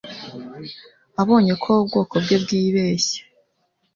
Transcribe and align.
Abonye 1.21 1.53
ko 1.63 1.69
ubwoko 1.81 2.15
bwe 2.23 2.35
bwibeshye, 2.43 3.19